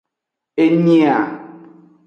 Enyi 0.63 0.97
a. 1.15 1.17